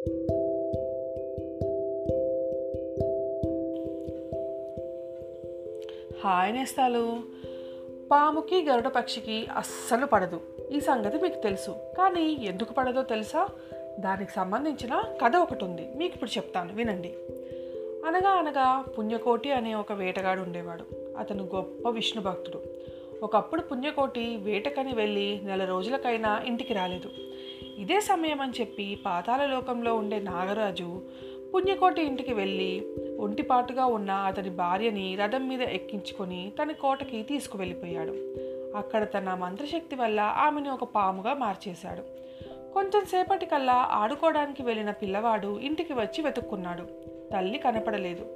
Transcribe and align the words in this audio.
Hi 0.00 0.14
నేస్తాలు. 6.54 7.20
పాముకి 8.10 8.66
గరుడ 8.70 8.88
పక్షికి 8.88 9.46
అస్సలు 9.46 10.06
పడదు. 10.06 10.40
ఈ 10.72 10.80
సంగతి 10.80 11.18
మీకు 11.18 11.42
తెలుసు. 11.42 11.70
కానీ 11.70 12.38
ఎందుకు 12.42 12.72
పడదో 12.72 13.02
తెలుసా? 13.02 13.48
దానికి 14.00 14.32
సంబంధించిన 14.32 15.02
కథ 15.24 15.36
ఒకటి 15.36 15.64
ఉంది 15.64 15.88
మీకు 15.96 16.14
ఇప్పుడు 16.14 16.30
చెప్తాను. 16.30 16.74
వినండి. 16.74 17.14
అనగా 18.06 18.30
అనగా 18.30 18.84
పుణ్యకోటి 18.98 19.52
అనే 19.52 19.74
ఒక 19.74 19.92
వేటగాడు 19.92 20.40
ఉండేవాడు. 20.40 21.16
అతను 21.18 21.50
గొప్ప 21.54 21.88
విష్ణు 21.88 22.22
భక్తుడు. 22.22 22.60
ఒకప్పుడు 23.22 23.60
పుణ్యకోటి 23.60 24.36
వేటకని 24.36 24.94
వెళ్ళి 24.94 25.40
నెల 25.42 25.64
రోజులకైనా 25.64 26.42
ఇంటికి 26.46 26.74
రాలేదు. 26.74 27.29
ఇదే 27.80 28.00
సమయం 28.00 28.40
అని 28.40 28.52
చెప్పి 28.60 28.98
పాతాల 29.06 29.46
లోకంలో 29.46 29.94
ఉండే 29.94 30.20
నాగరాజు 30.20 31.02
పుణ్యకోటి 31.54 32.02
ఇంటికి 32.02 32.34
వెళ్ళి 32.34 32.86
ఒంటిపాటుగా 33.20 33.86
ఉన్న 33.86 34.10
అతని 34.10 34.50
భార్యని 34.50 35.16
రథం 35.16 35.48
మీద 35.48 35.62
ఎక్కించుకొని 35.62 36.52
తన 36.62 36.72
కోటకి 36.72 37.22
తీసుకువెళ్ళిపోయాడు. 37.22 38.12
అక్కడ 38.76 39.04
తన 39.04 39.34
మంత్రశక్తి 39.34 39.96
వల్ల 39.96 40.20
ఆమెను 40.20 40.72
ఒక 40.72 40.84
పాముగా 40.84 41.34
మార్చేశాడు. 41.34 42.02
కొంచెం 42.72 43.04
సేపటికల్లా 43.04 43.88
ఆడుకోవడానికి 43.90 44.62
వెళ్ళిన 44.62 44.90
పిల్లవాడు 44.90 45.58
ఇంటికి 45.58 45.92
వచ్చి 45.92 46.22
వెతుక్కున్నాడు. 46.22 46.82
తల్లి 47.32 47.58
కనపడలేదు. 47.58 48.26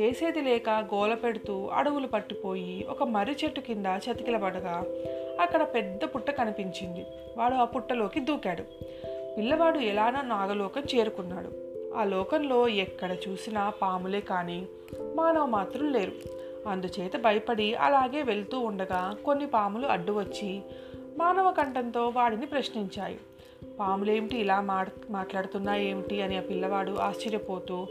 చేసేది 0.00 0.40
లేక 0.40 0.70
గోల 0.70 1.14
పెడుతూ 1.14 1.66
అడవులు 1.66 2.06
పట్టుపోయి 2.06 2.86
ఒక 2.88 3.02
మర్రి 3.02 3.36
చెట్టు 3.44 3.60
కింద 3.60 3.86
చతికిలబడగా 3.86 4.84
అక్కడ 5.40 5.62
పెద్ద 5.62 6.04
పుట్ట 6.04 6.30
కనిపించింది. 6.30 7.06
వాడు 7.36 7.54
ఆ 7.54 7.64
పుట్టలోకి 7.64 8.20
దూకాడు. 8.20 8.62
పిల్లవాడు 9.36 9.78
ఎలానో 9.78 10.22
నాగలోకం 10.22 10.82
చేరుకున్నాడు. 10.94 11.72
ఆ 11.96 12.04
లోకంలో 12.04 12.68
ఎక్కడ 12.68 13.16
చూసినా 13.28 13.70
పాములే 13.70 14.20
కానీ 14.20 14.66
మానవ 15.14 15.46
మాత్రం 15.46 15.92
లేరు. 15.92 16.12
అందుచేత 16.68 17.16
భయపడి 17.16 17.74
అలాగే 17.74 18.22
వెళ్తూ 18.22 18.60
ఉండగా 18.60 19.16
కొన్ని 19.24 19.46
పాములు 19.46 19.86
అడ్డు 19.86 20.12
వచ్చి 20.12 20.60
మానవ 21.18 21.50
కంఠంతో 21.50 22.08
వాడిని 22.08 22.46
ప్రశ్నించాయి. 22.46 23.18
పాములేమిటి 23.80 24.38
ఇలా 24.38 24.60
మాట్ 24.60 24.92
మాట్లాడుతున్నా 25.10 25.76
ఏమిటి 25.76 26.22
అని 26.22 26.38
ఆ 26.38 26.40
పిల్లవాడు 26.40 26.92
ఆశ్చర్యపోతూ 26.92 27.86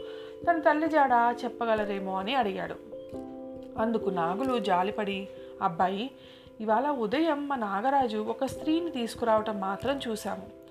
తన 0.50 0.58
తల్లి 0.60 0.88
జాడ 0.88 1.36
చెప్పగలరేమో 1.44 2.18
అని 2.18 2.34
అడిగాడు. 2.34 2.74
అందుకు 3.78 4.10
నాగులు 4.10 4.58
జాలిపడి 4.58 5.28
అబ్బాయి 5.62 6.10
ఇవాళ 6.60 6.88
ఉదయం 6.88 7.48
మా 7.48 7.56
నాగరాజు 7.56 8.18
ఒక 8.18 8.44
స్త్రీని 8.44 8.90
తీసుకురావటం 8.90 9.60
మాత్రం 9.60 10.00
చూశాము 10.08 10.62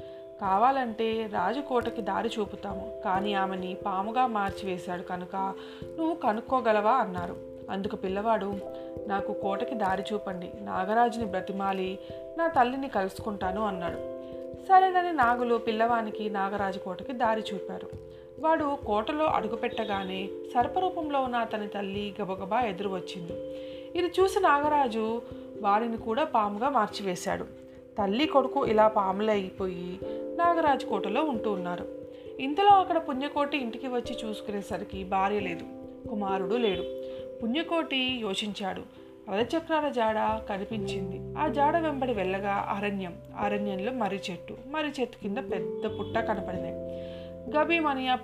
కావాలంటే 0.42 1.30
రాజుకోటకి 1.34 2.02
దారి 2.02 2.30
చూపుతాము. 2.40 3.02
కానీ 3.06 3.34
ఆమెని 3.34 3.78
పాముగా 3.86 4.28
మార్చివేశాడు 4.28 5.02
కనుక 5.02 5.54
నువ్వు 5.98 6.16
కనుక్కోగలవా? 6.16 6.92
అన్నారు. 6.92 7.36
అందుకు 7.70 7.96
పిల్లవాడు 7.96 8.56
నాకు 9.08 9.34
కోటకి 9.34 9.76
దారి 9.76 10.04
చూపండి. 10.14 10.52
నాగరాజుని 10.62 11.26
బ్రతిమాలి. 11.26 12.00
నా 12.38 12.48
తల్లిని 12.48 12.88
కలుసుకుంటాను 12.90 13.66
అన్నాడు. 13.66 13.96
సరేనని 14.66 15.12
నాగులు 15.12 15.56
పిల్లవానికి 15.56 16.30
నాగరాజు 16.30 16.80
కోటకి 16.80 17.14
దారి 17.14 17.44
చూపారు. 17.54 18.11
వాడు 18.42 18.78
కోటలో 18.88 19.26
అడుగుపెట్టగానే 19.26 20.28
సర్పరూపంలో 20.54 21.22
ఉన్న 21.22 21.36
అతని 21.36 21.68
తల్లి 21.68 22.16
గబగబా 22.22 22.62
ఎదురు 22.62 22.90
వచ్చింది 22.90 23.34
ఇది 23.98 24.12
చూసి 24.20 24.40
నాగరాజు 24.40 25.22
వారిని 25.62 25.98
కూడా 25.98 26.24
పాముగా 26.24 26.70
మార్చివేశాడు. 26.70 27.44
తల్లి 27.98 28.26
కొడుకు 28.26 28.66
ఇలా 28.66 28.88
పాములైపోయి 28.88 29.76
అయిపోయి 29.76 30.38
నాగరాజు 30.38 30.86
కోటలో 30.86 31.24
ఉంటూ 31.24 31.52
ఉన్నారు. 31.52 31.88
ఇంతలో 32.40 32.68
అక్కడ 32.68 32.98
పుణ్యకోటి 32.98 33.58
ఇంటికి 33.58 33.88
వచ్చి 33.88 34.18
చూసుకునేసరికి 34.26 35.04
భార్య 35.04 35.40
లేదు 35.40 35.66
కుమారుడు 36.10 36.56
లేడు. 36.56 36.84
పుణ్యకోటి 37.44 37.98
యోచించాడు. 37.98 38.82
రథచక్రాల 39.32 39.90
జాడ 39.90 40.42
కనిపించింది. 40.50 41.40
ఆ 41.40 41.48
జాడ 41.48 41.78
వెంబడి 41.78 42.14
వెళ్ళగా 42.14 42.54
అరణ్యం 42.78 43.18
అరణ్యంలో 43.40 43.92
మర్రి 43.92 44.20
చెట్టు 44.32 44.58
మర్రి 44.68 45.02
చెట్టు 45.02 45.18
కింద 45.18 45.38
పెద్ద 45.38 46.00
పుట్ట 46.00 46.18
కనపడినాయి 46.18 46.76
గభీమని 47.58 48.08
ఆ 48.08 48.16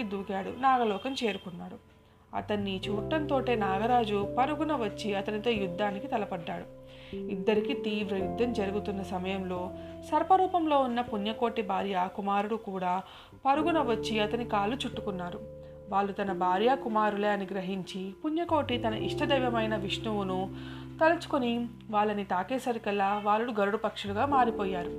దూకాడు 0.00 0.60
నాగలోకం 0.60 1.16
చేరుకున్నాడు. 1.24 1.94
అతన్ని 2.36 2.80
చూడటంతోటే 2.88 3.54
నాగరాజు 3.54 4.34
పరుగున 4.38 4.76
వచ్చి 4.76 5.14
అతనితో 5.14 5.50
యుద్ధానికి 5.50 6.06
తలపడ్డాడు. 6.06 6.84
ఇద్దరికి 7.16 7.74
తీవ్ర 7.74 8.16
యుద్ధం 8.16 8.52
జరుగుతున్న 8.52 9.02
సమయంలో 9.02 9.70
సర్పరూపంలో 10.10 10.78
ఉన్న 10.78 11.00
పుణ్యకోటి 11.00 11.62
భార్య 11.62 12.08
కుమారుడు 12.16 12.54
కూడా 12.54 13.02
పరుగున 13.46 13.80
వచ్చి 13.80 14.20
అతని 14.20 14.44
కాళ్ళు 14.44 14.76
చుట్టుకున్నారు. 14.76 15.40
వాళ్ళు 15.88 16.12
తన 16.12 16.32
భార్య 16.32 16.76
కుమారులే 16.84 17.28
అని 17.28 17.48
గ్రహించి 17.50 18.14
పుణ్యకోటి 18.24 18.78
తన 18.78 18.94
ఇష్టదైవమైన 18.94 19.76
విష్ణువును 19.76 20.54
తలుచుకొని 21.00 21.68
వాళ్ళని 21.90 22.24
తాకేసరికల్లా 22.24 23.20
వాళ్ళు 23.24 23.52
గరుడు 23.52 23.76
పక్షులుగా 23.76 24.26
మారిపోయారు. 24.26 24.90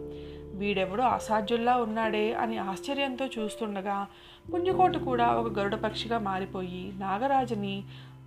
వీడెవడో 0.56 1.04
అసాధ్యుల్లా 1.04 1.78
ఉన్నాడే 1.78 2.34
అని 2.34 2.58
ఆశ్చర్యంతో 2.58 3.26
చూస్తుండగా 3.26 4.08
పుణ్యకోటి 4.54 5.00
కూడా 5.00 5.36
ఒక 5.36 5.60
గరుడ 5.60 5.76
పక్షిగా 5.76 6.18
మారిపోయి 6.18 6.94
నాగరాజుని 6.98 7.84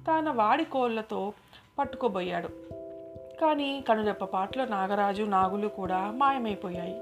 తన 0.09 0.31
వాడి 0.31 0.65
కోళ్ళతో 0.65 1.33
పట్టుకోబోయాడు. 1.79 2.49
కానీ 3.41 3.85
కనురెప్పపాట్లో 3.89 4.65
నాగరాజు 4.65 5.23
నాగులు 5.23 5.69
కూడా 5.69 6.13
మాయమైపోయాయి. 6.17 7.01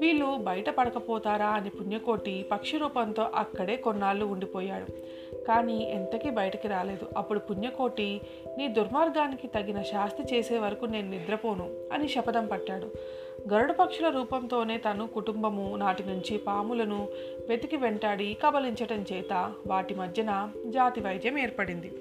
వీళ్ళు 0.00 0.36
బయట 0.36 0.70
పడకపోతారా 0.70 1.46
అని 1.46 1.70
పుణ్యకోటి 1.70 2.46
పక్షి 2.52 2.78
రూపంతో 2.78 3.30
అక్కడే 3.34 3.76
కొన్నాళ్ళు 3.76 4.24
ఉండిపోయాడు. 4.24 4.86
కానీ 5.44 5.84
ఎంతకీ 5.84 6.30
బయటికి 6.30 6.68
రాలేదు. 6.68 7.08
అప్పుడు 7.16 7.38
పుణ్యకోటి 7.38 8.20
నీ 8.58 8.68
దుర్మార్గానికి 8.68 9.48
తగిన 9.48 9.82
శాస్తి 9.82 10.36
చేసే 10.36 10.58
వరకు 10.58 10.84
నేను 10.84 11.10
నిద్రపోను 11.10 11.68
అని 11.92 12.08
శపథం 12.08 12.46
పట్టాడు. 12.46 12.90
గరుడ 13.48 13.70
పక్షుల 13.70 14.08
రూపంతోనే 14.08 14.78
తను 14.78 15.06
కుటుంబము 15.06 15.76
నాటి 15.76 16.04
నుంచి 16.04 16.38
పాములను 16.38 17.08
వెతికి 17.48 17.76
వెంటాడి 17.76 18.36
కబలించటం 18.46 19.04
చేత 19.12 19.52
వాటి 19.66 19.94
మధ్యన 19.94 20.50
జాతి 20.66 21.00
వైద్యం 21.00 21.38
ఏర్పడింది. 21.38 21.92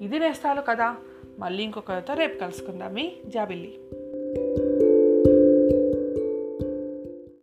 ఇది 0.00 0.18
నేస్తాలు 0.18 0.60
కదా. 0.60 0.96
మళ్ళీ 1.38 1.62
ఇంకొకరితో 1.62 2.14
రేపు 2.14 2.38
కలుసుకుందామి 2.38 3.16
జాబిల్లి. 3.26 3.78